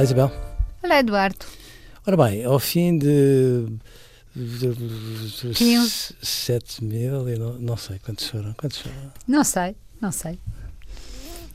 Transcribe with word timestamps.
Olá, 0.00 0.04
Isabel. 0.04 0.32
Olá, 0.82 0.98
Eduardo. 1.00 1.44
Ora 2.06 2.16
bem, 2.16 2.42
ao 2.42 2.58
fim 2.58 2.96
de. 2.96 3.66
15. 5.54 6.14
7 6.22 6.82
mil 6.82 7.28
e 7.28 7.38
não, 7.38 7.58
não 7.58 7.76
sei 7.76 7.98
quantos 7.98 8.26
foram. 8.26 8.54
Quantos 8.54 8.78
foram? 8.78 9.12
Não 9.28 9.44
sei, 9.44 9.76
não 10.00 10.10
sei. 10.10 10.38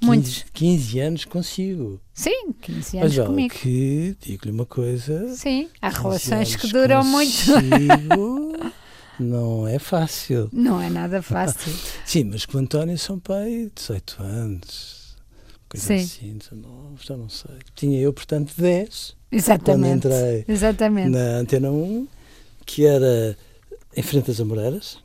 15, 0.00 0.04
Muitos. 0.04 0.44
15 0.52 0.98
anos 0.98 1.24
consigo. 1.24 2.00
Sim, 2.12 2.52
15 2.60 2.98
anos 2.98 3.12
Isabel, 3.12 3.30
comigo. 3.30 3.54
que 3.54 4.16
digo-lhe 4.20 4.50
uma 4.50 4.66
coisa. 4.66 5.36
Sim, 5.36 5.68
há 5.80 5.90
15 5.90 6.02
relações 6.02 6.56
que 6.56 6.66
duram 6.66 7.04
muito. 7.04 7.44
consigo 7.44 8.72
não 9.22 9.68
é 9.68 9.78
fácil. 9.78 10.50
Não 10.52 10.80
é 10.80 10.90
nada 10.90 11.22
fácil. 11.22 11.72
Sim, 12.04 12.24
mas 12.24 12.44
com 12.44 12.58
o 12.58 12.60
António 12.60 12.98
são 12.98 13.20
pai 13.20 13.70
18 13.72 14.20
anos. 14.20 15.01
Coisa 15.72 15.86
Sim. 15.86 15.94
assim, 15.94 16.36
19, 16.38 16.68
já 17.00 17.16
não 17.16 17.28
sei. 17.30 17.54
Tinha 17.74 17.98
eu, 17.98 18.12
portanto, 18.12 18.52
10 18.56 19.16
quando 19.30 19.38
Exatamente. 19.40 19.96
entrei 20.06 20.44
Exatamente. 20.46 21.08
na 21.08 21.36
Antena 21.38 21.70
1, 21.70 22.06
que 22.66 22.84
era 22.84 23.36
em 23.96 24.02
frente 24.02 24.30
às 24.30 24.38
Amoreiras, 24.38 24.98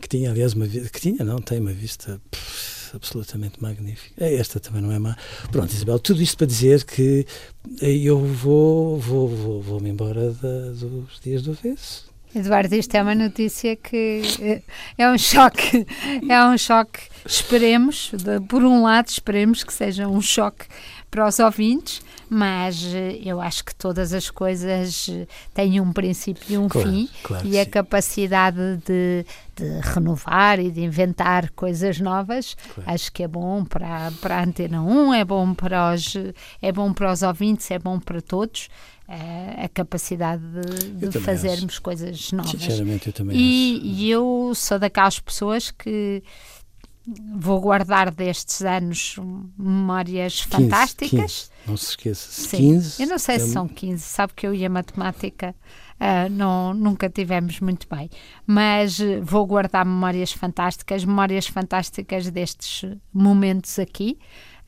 que 0.00 0.06
tinha, 0.08 0.30
aliás, 0.30 0.52
uma 0.52 0.66
vista, 0.66 0.88
que 0.90 1.00
tinha, 1.00 1.24
não, 1.24 1.38
tem 1.40 1.58
uma 1.60 1.72
vista 1.72 2.20
pff, 2.30 2.94
absolutamente 2.94 3.60
magnífica. 3.62 4.22
Eh, 4.22 4.34
Esta 4.34 4.60
também 4.60 4.82
não 4.82 4.92
é 4.92 4.98
má. 4.98 5.16
Pronto, 5.50 5.72
Isabel, 5.72 5.98
tudo 5.98 6.20
isto 6.22 6.36
para 6.36 6.46
dizer 6.46 6.84
que 6.84 7.26
eh, 7.80 7.96
eu 7.96 8.18
vou, 8.18 8.98
vou, 9.00 9.28
vou, 9.28 9.62
vou-me 9.62 9.88
embora 9.88 10.32
da- 10.32 10.70
dos 10.72 11.18
dias 11.22 11.40
do 11.42 11.52
avesso. 11.52 12.04
Eduardo, 12.36 12.74
isto 12.74 12.94
é 12.94 13.02
uma 13.02 13.14
notícia 13.14 13.74
que 13.76 14.20
eh, 14.42 14.60
é 14.98 15.10
um 15.10 15.16
choque. 15.16 15.86
É 16.28 16.44
um 16.44 16.58
choque. 16.58 17.00
Esperemos, 17.24 18.12
por 18.46 18.62
um 18.62 18.82
lado, 18.82 19.08
esperemos 19.08 19.64
que 19.64 19.72
seja 19.72 20.06
um 20.06 20.20
choque 20.20 20.66
para 21.16 21.26
os 21.28 21.38
ouvintes, 21.38 22.02
mas 22.28 22.84
eh, 22.94 23.18
eu 23.24 23.40
acho 23.40 23.64
que 23.64 23.74
todas 23.74 24.12
as 24.12 24.28
coisas 24.30 25.08
eh, 25.08 25.26
têm 25.54 25.80
um 25.80 25.90
princípio 25.90 26.44
e 26.52 26.58
um 26.58 26.68
Claro, 26.68 26.90
fim. 26.90 27.08
claro 27.22 27.46
e 27.46 27.58
a 27.58 27.64
sim. 27.64 27.70
capacidade 27.70 28.76
de, 28.84 29.24
de 29.56 29.80
renovar 29.80 30.60
e 30.60 30.70
de 30.70 30.82
inventar 30.82 31.48
coisas 31.52 31.98
novas, 32.00 32.54
Claro. 32.74 32.90
acho 32.90 33.10
que 33.10 33.22
é 33.22 33.28
bom 33.28 33.64
para, 33.64 34.12
para 34.20 34.40
a 34.40 34.44
Antena 34.44 34.82
1, 34.82 35.14
é 35.14 35.24
bom 35.24 35.54
para 35.54 35.94
os, 35.94 36.14
é 36.60 36.70
bom 36.70 36.92
para 36.92 37.10
os 37.10 37.22
ouvintes, 37.22 37.70
é 37.70 37.78
bom 37.78 37.98
para 37.98 38.20
todos. 38.20 38.68
eh, 39.08 39.64
a 39.64 39.68
capacidade 39.70 40.42
de, 40.42 41.08
de 41.08 41.18
fazermos 41.20 41.78
coisas 41.78 42.30
novas. 42.32 42.50
Sinceramente, 42.60 43.06
eu 43.06 43.12
também 43.14 43.36
acho. 43.36 43.44
E, 43.46 43.80
e 44.04 44.10
eu 44.10 44.52
sou 44.54 44.78
daquelas 44.78 45.18
pessoas 45.20 45.70
que 45.70 46.22
vou 47.36 47.60
guardar 47.60 48.10
destes 48.10 48.62
anos 48.62 49.16
memórias 49.58 50.44
15, 50.44 50.48
fantásticas. 50.48 51.10
15, 51.10 51.50
não 51.66 51.76
se 51.76 51.90
esqueça. 51.90 52.32
Sim. 52.32 52.56
15. 52.56 53.02
Eu 53.02 53.08
não 53.08 53.18
sei 53.18 53.36
é 53.36 53.38
se 53.38 53.52
são 53.52 53.68
15, 53.68 54.02
sabe 54.02 54.32
que 54.34 54.46
eu 54.46 54.54
e 54.54 54.64
a 54.64 54.70
matemática 54.70 55.54
ah, 55.98 56.28
não, 56.28 56.74
nunca 56.74 57.08
tivemos 57.08 57.58
muito 57.60 57.86
bem, 57.88 58.10
mas 58.46 59.00
eh, 59.00 59.18
vou 59.22 59.46
guardar 59.46 59.84
memórias 59.84 60.30
fantásticas, 60.30 61.04
memórias 61.04 61.46
fantásticas 61.46 62.30
destes 62.30 62.84
momentos 63.12 63.78
aqui, 63.78 64.18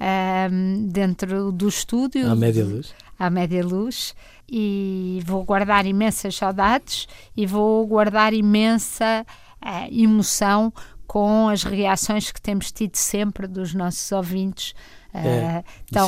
ah, 0.00 0.48
dentro 0.86 1.52
do 1.52 1.69
estúdio, 1.69 2.30
À 2.30 2.34
média 2.34 2.64
luz. 2.64 2.95
à 3.19 3.28
média 3.28 3.62
luz 3.62 4.14
e 4.50 5.20
vou 5.27 5.45
guardar 5.45 5.85
imensas 5.85 6.35
saudades 6.35 7.07
e 7.36 7.45
vou 7.45 7.86
guardar 7.86 8.33
imensa 8.33 9.27
eh, 9.62 9.89
emoção 9.92 10.73
com 11.08 11.48
as 11.48 11.63
reações 11.64 12.30
que 12.30 12.41
temos 12.41 12.70
tido 12.70 12.95
sempre 12.96 13.48
dos 13.48 13.74
nossos 13.74 14.13
ouvintes. 14.13 14.74
É, 15.13 15.19
Eh, 15.19 15.64
isso 15.91 15.98
é 15.98 16.02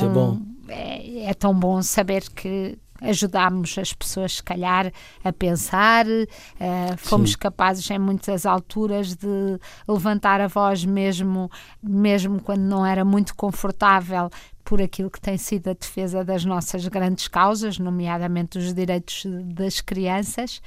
é, 0.69 1.23
é 1.31 1.35
tão 1.35 1.59
bom 1.59 1.83
saber 1.83 2.29
que 2.31 2.79
ajudámos 3.01 3.79
as 3.79 3.95
pessoas, 3.95 4.37
se 4.37 4.43
calhar, 4.43 4.93
a 5.25 5.33
pensar, 5.33 6.05
eh, 6.07 6.97
fomos 6.99 7.33
Sim. 7.33 7.39
capazes 7.39 7.91
em 7.91 7.99
muitas 7.99 8.45
alturas 8.45 9.17
de 9.17 9.59
levantar 9.89 10.39
a 10.43 10.47
voz 10.47 10.85
mesmo, 10.85 11.51
mesmo 11.83 12.43
quando 12.43 12.61
não 12.61 12.85
era 12.85 13.03
muito 13.03 13.35
confortável 13.35 14.29
por 14.65 14.81
aquilo 14.81 15.11
que 15.11 15.21
tem 15.21 15.37
sido 15.37 15.69
a 15.71 15.73
defesa 15.73 16.25
das 16.25 16.45
nossas 16.45 16.87
grandes 16.89 17.27
causas, 17.29 17.79
nomeadamente 17.79 18.59
os 18.59 18.73
direitos 18.73 19.25
das 19.55 19.81
crianças, 19.81 20.61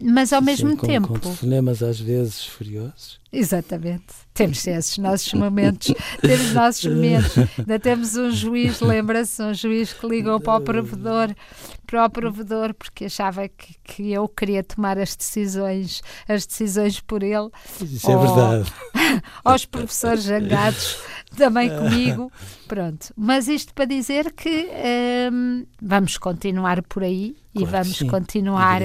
mas 0.00 0.32
ao 0.32 0.40
Sim, 0.40 0.46
mesmo 0.46 0.76
com, 0.76 0.86
tempo, 0.86 1.08
Com 1.08 1.18
telefonemas 1.18 1.82
às 1.82 1.98
vezes 1.98 2.44
furiosos. 2.44 3.18
exatamente, 3.32 4.04
temos 4.34 4.64
esses 4.66 4.98
nossos 4.98 5.32
momentos, 5.32 5.92
temos 6.20 6.52
nossos 6.52 6.84
momentos, 6.84 7.32
ainda 7.58 7.78
temos 7.78 8.16
um 8.16 8.30
juiz, 8.30 8.80
lembra-se, 8.80 9.42
um 9.42 9.54
juiz 9.54 9.92
que 9.92 10.06
ligou 10.06 10.38
para 10.40 10.58
o 10.58 10.60
provedor, 10.60 11.34
para 11.86 12.04
o 12.04 12.10
provedor 12.10 12.74
porque 12.74 13.06
achava 13.06 13.48
que, 13.48 13.74
que 13.82 14.12
eu 14.12 14.28
queria 14.28 14.62
tomar 14.62 14.98
as 14.98 15.16
decisões, 15.16 16.02
as 16.28 16.44
decisões 16.46 17.00
por 17.00 17.22
ele, 17.22 17.48
Isso 17.80 18.10
é 18.10 18.16
Oh. 18.16 18.20
verdade. 18.20 18.72
aos 19.44 19.64
professores 19.64 20.24
zangados 20.24 20.98
também 21.38 21.70
comigo. 21.70 22.30
Pronto. 22.66 23.12
Mas 23.16 23.48
isto 23.48 23.72
para 23.72 23.84
dizer 23.84 24.32
que 24.32 24.68
hum, 25.32 25.64
vamos 25.80 26.18
continuar 26.18 26.82
por 26.82 27.02
aí 27.02 27.36
e 27.54 27.60
Claro 27.60 27.72
vamos 27.72 27.96
sim, 27.96 28.06
continuar 28.06 28.82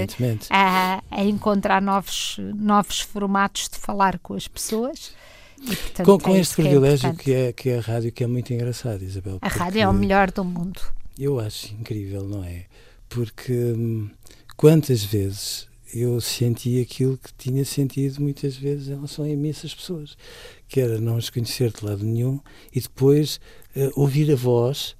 a, 0.50 1.03
a 1.12 1.24
encontrar 1.24 1.81
novos, 1.81 2.38
novos 2.56 3.02
formatos 3.02 3.68
de 3.69 3.78
falar 3.78 4.19
com 4.19 4.34
as 4.36 4.47
pessoas. 4.47 5.14
E, 5.62 5.75
portanto, 5.75 6.06
Com, 6.06 6.18
com 6.19 6.36
é 6.36 6.40
este 6.40 6.41
isso 6.41 6.56
que 6.56 6.62
é 6.62 6.66
privilégio 6.66 7.16
que 7.16 7.34
é, 7.34 7.53
que 7.53 7.69
é 7.69 7.78
a 7.78 7.81
rádio, 7.81 8.12
que 8.12 8.24
é 8.24 8.28
muito 8.28 8.53
engraçado, 8.53 9.02
Isabel. 9.03 9.40
A 9.41 9.47
rádio 9.47 9.81
é 9.81 9.88
o 9.88 9.94
melhor 9.94 10.31
do 10.31 10.44
mundo. 10.44 10.81
Eu 11.18 11.40
acho 11.40 11.74
incrível, 11.74 12.24
não 12.28 12.44
é? 12.44 12.66
Porque 13.08 13.53
hum, 13.53 14.09
quantas 14.58 15.03
vezes 15.03 15.68
eu 15.94 16.20
senti 16.20 16.81
aquilo 16.81 17.18
que 17.18 17.31
tinha 17.34 17.64
sentido 17.64 18.20
muitas 18.20 18.58
vezes 18.58 18.88
em 18.88 18.96
relação 18.96 19.24
a 19.24 19.30
imensas 19.30 19.74
pessoas, 19.75 20.18
que 20.73 20.81
era 20.81 21.00
não 21.00 21.17
as 21.17 21.29
conhecer 21.29 21.72
de 21.72 21.85
lado 21.85 22.03
nenhum 22.03 22.39
e 22.73 22.81
depois 22.81 23.39
eh, 23.75 23.91
ouvir 23.95 24.31
a 24.31 24.35
voz 24.35 24.95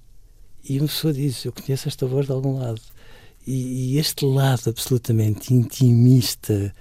e 0.64 0.78
uma 0.78 0.88
pessoa 0.88 1.12
diz, 1.12 1.44
eu 1.44 1.52
conheço 1.52 1.88
esta 1.88 2.06
voz 2.06 2.28
de 2.28 2.32
algum 2.32 2.60
lado. 2.60 2.80
E, 3.46 3.96
e 3.96 3.98
este 3.98 4.24
lado 4.24 4.70
absolutamente 4.70 5.52
intimista 5.52 6.72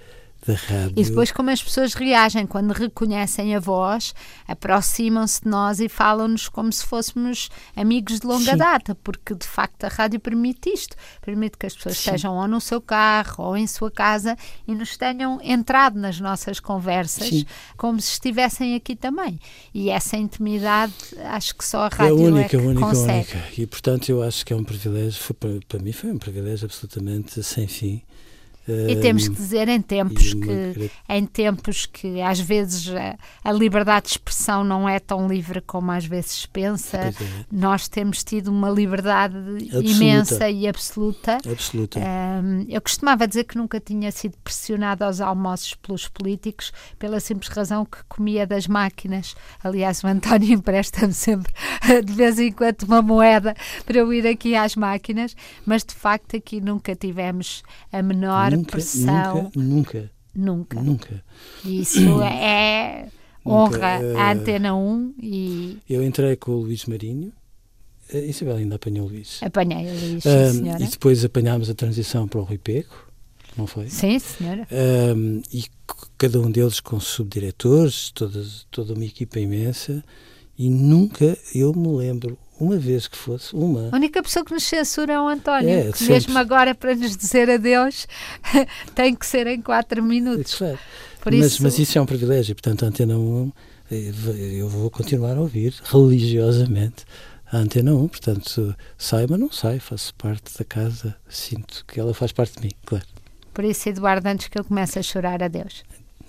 da 0.45 0.53
rádio. 0.53 0.93
E 0.95 1.03
depois 1.03 1.31
como 1.31 1.49
as 1.49 1.61
pessoas 1.61 1.93
reagem 1.93 2.45
quando 2.45 2.71
reconhecem 2.71 3.55
a 3.55 3.59
voz, 3.59 4.13
aproximam-se 4.47 5.41
de 5.43 5.49
nós 5.49 5.79
e 5.79 5.87
falam-nos 5.89 6.49
como 6.49 6.71
se 6.71 6.85
fôssemos 6.85 7.49
amigos 7.75 8.19
de 8.19 8.27
longa 8.27 8.51
Sim. 8.51 8.57
data, 8.57 8.95
porque 8.95 9.33
de 9.33 9.45
facto 9.45 9.83
a 9.85 9.87
rádio 9.87 10.19
permite 10.19 10.69
isto, 10.69 10.95
permite 11.21 11.57
que 11.57 11.65
as 11.65 11.75
pessoas 11.75 11.97
Sim. 11.97 12.09
estejam 12.09 12.35
ou 12.35 12.47
no 12.47 12.59
seu 12.59 12.81
carro 12.81 13.45
ou 13.45 13.57
em 13.57 13.67
sua 13.67 13.89
casa 13.89 14.37
e 14.67 14.73
nos 14.75 14.97
tenham 14.97 15.39
entrado 15.41 15.99
nas 15.99 16.19
nossas 16.19 16.59
conversas 16.59 17.27
Sim. 17.29 17.45
como 17.77 17.99
se 17.99 18.11
estivessem 18.11 18.75
aqui 18.75 18.95
também. 18.95 19.39
E 19.73 19.89
essa 19.89 20.17
intimidade 20.17 20.93
acho 21.25 21.55
que 21.55 21.65
só 21.65 21.83
a 21.83 21.87
É 21.87 21.95
rádio 21.95 22.25
é, 22.25 22.31
única, 22.31 22.49
que 22.49 22.57
única, 22.57 22.81
consegue. 22.81 23.33
única. 23.33 23.61
E 23.61 23.65
portanto 23.65 24.09
eu 24.09 24.23
acho 24.23 24.45
que 24.45 24.53
é 24.53 24.55
um 24.55 24.63
privilégio, 24.63 25.21
foi, 25.21 25.35
para, 25.35 25.59
para 25.67 25.79
mim 25.79 25.91
foi 25.91 26.11
um 26.11 26.17
privilégio 26.17 26.65
absolutamente 26.65 27.41
sem 27.43 27.67
fim. 27.67 28.01
E 28.67 28.95
temos 28.97 29.27
que 29.27 29.35
dizer 29.35 29.67
em 29.67 29.81
tempos 29.81 30.33
que 30.33 30.91
em 31.09 31.25
tempos 31.25 31.85
que 31.85 32.21
às 32.21 32.39
vezes 32.39 32.89
a, 32.95 33.17
a 33.43 33.51
liberdade 33.51 34.05
de 34.05 34.11
expressão 34.13 34.63
não 34.63 34.87
é 34.87 34.99
tão 34.99 35.27
livre 35.27 35.59
como 35.59 35.91
às 35.91 36.05
vezes 36.05 36.45
pensa. 36.45 36.97
É, 36.97 37.13
Nós 37.51 37.89
temos 37.89 38.23
tido 38.23 38.47
uma 38.47 38.69
liberdade 38.69 39.35
Absoluta. 39.35 39.89
imensa 39.89 40.49
e 40.49 40.67
absoluta. 40.67 41.37
absoluta. 41.49 41.99
Ahm, 41.99 42.65
eu 42.69 42.81
costumava 42.81 43.27
dizer 43.27 43.43
que 43.43 43.57
nunca 43.57 43.79
tinha 43.81 44.11
sido 44.11 44.37
pressionada 44.43 45.05
aos 45.05 45.19
almoços 45.19 45.73
pelos 45.75 46.07
políticos, 46.07 46.71
pela 46.97 47.19
simples 47.19 47.49
razão 47.49 47.83
que 47.83 47.97
comia 48.07 48.47
das 48.47 48.65
máquinas. 48.65 49.35
Aliás, 49.61 50.03
o 50.03 50.07
António 50.07 50.53
empresta-me 50.53 51.13
sempre, 51.13 51.51
de 52.03 52.13
vez 52.13 52.39
em 52.39 52.51
quando, 52.51 52.83
uma 52.83 53.01
moeda 53.01 53.53
para 53.85 53.97
eu 53.97 54.13
ir 54.13 54.25
aqui 54.25 54.55
às 54.55 54.75
máquinas, 54.75 55.35
mas 55.65 55.83
de 55.83 55.93
facto 55.93 56.37
aqui 56.37 56.61
nunca 56.61 56.95
tivemos 56.95 57.61
a 57.91 58.01
menor 58.01 58.52
nunca, 58.57 58.71
pressão. 58.71 59.51
nunca, 59.55 60.11
Nunca. 60.35 60.81
nunca, 60.81 60.81
nunca. 60.83 61.23
E 61.65 61.81
Isso 61.81 61.99
é 62.21 63.07
honra 63.45 63.99
Nunca, 63.99 64.19
à 64.21 64.29
eh, 64.29 64.31
Antena 64.33 64.75
1 64.75 65.13
e 65.21 65.77
Eu 65.89 66.03
entrei 66.03 66.35
com 66.35 66.51
o 66.53 66.61
Luís 66.61 66.85
Marinho, 66.85 67.31
a 68.13 68.17
Isabel 68.17 68.55
ainda 68.57 68.75
apanhou 68.75 69.05
o 69.07 69.09
Luís. 69.09 69.39
apanhei 69.43 69.85
o 69.85 69.99
Luís, 69.99 70.23
senhora. 70.23 70.81
e 70.83 70.87
depois 70.87 71.23
apanhámos 71.25 71.69
a 71.69 71.73
transição 71.73 72.27
para 72.27 72.39
o 72.39 72.43
Rui 72.43 72.57
Peco, 72.57 73.11
não 73.57 73.67
foi? 73.67 73.89
Sim, 73.89 74.17
senhora. 74.19 74.67
Ahm, 74.71 75.41
e 75.53 75.65
cada 76.17 76.39
um 76.39 76.49
deles 76.49 76.79
com 76.79 76.99
subdiretores, 76.99 78.11
todas, 78.11 78.65
toda 78.71 78.93
uma 78.93 79.05
equipa 79.05 79.39
imensa, 79.39 80.03
e 80.57 80.69
nunca 80.69 81.37
eu 81.53 81.73
me 81.73 81.87
lembro, 81.97 82.37
uma 82.63 82.77
vez 82.77 83.07
que 83.07 83.17
fosse, 83.17 83.55
uma, 83.55 83.89
A 83.91 83.95
única 83.95 84.21
pessoa 84.23 84.43
que 84.45 84.53
nos 84.53 84.63
censura 84.63 85.13
é 85.13 85.19
o 85.19 85.27
António, 85.27 85.69
É, 85.69 85.91
que 85.91 85.97
sempre. 85.97 86.13
mesmo 86.13 86.37
agora 86.37 86.73
para 86.73 86.95
nos 86.95 87.15
dizer 87.17 87.49
adeus 87.49 88.07
tem 88.95 89.13
que 89.15 89.25
ser 89.25 89.47
em 89.47 89.61
4 89.61 90.01
minutos. 90.03 90.55
Claro. 90.55 90.79
Por 91.21 91.31
mas, 91.33 91.45
isso, 91.53 91.63
mas 91.63 91.79
isso 91.79 91.97
é 91.97 92.01
um 92.01 92.05
privilégio, 92.05 92.53
portanto, 92.55 92.83
a 92.83 92.87
Antena 92.89 93.17
1, 93.17 93.51
eh, 93.91 94.11
eu 94.57 94.67
vou 94.67 94.89
continuar 94.89 95.37
a 95.37 95.41
ouvir 95.41 95.73
religiosamente 95.83 97.05
à 97.51 97.57
Antena 97.57 97.93
1, 97.93 98.07
portanto, 98.07 98.75
sai, 98.97 99.25
mas 99.29 99.39
não 99.39 99.51
sai, 99.51 99.79
faço 99.79 100.13
parte 100.15 100.57
da 100.57 100.65
casa, 100.65 101.15
sinto 101.29 101.85
que 101.87 101.99
ela 101.99 102.13
faz 102.13 102.31
parte 102.31 102.57
de 102.57 102.65
mim, 102.65 102.71
claro. 102.85 103.05
Por 103.53 103.63
isso, 103.63 103.87
Eduardo, 103.87 104.27
antes 104.27 104.47
que 104.47 104.59
eu 104.59 104.63
comece 104.63 104.97
a 104.99 105.03
chorar, 105.03 105.41
adeus. 105.43 105.83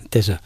Até 0.05 0.21
já. 0.21 0.39